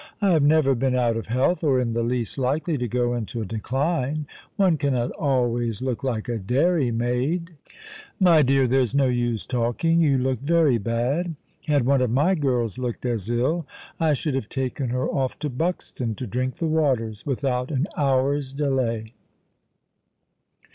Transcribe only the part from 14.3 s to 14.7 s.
have